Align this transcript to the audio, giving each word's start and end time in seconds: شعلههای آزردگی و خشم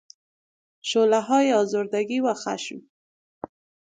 شعلههای 0.81 1.53
آزردگی 1.53 2.19
و 2.19 2.33
خشم 2.33 2.89